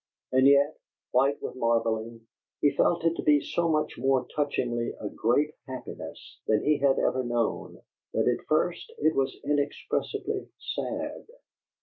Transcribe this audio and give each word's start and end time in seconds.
And 0.31 0.47
yet, 0.47 0.79
white 1.11 1.39
with 1.43 1.55
marvelling, 1.55 2.25
he 2.59 2.71
felt 2.71 3.03
it 3.05 3.15
to 3.17 3.21
be 3.21 3.39
so 3.39 3.69
much 3.69 3.99
more 3.99 4.25
touchingly 4.35 4.93
a 4.99 5.09
great 5.09 5.53
happiness 5.67 6.39
than 6.47 6.63
he 6.63 6.79
had 6.79 6.97
ever 6.97 7.23
known 7.23 7.79
that 8.11 8.27
at 8.27 8.47
first 8.47 8.91
it 8.97 9.13
was 9.13 9.37
inexpressibly 9.45 10.47
sad. 10.57 11.27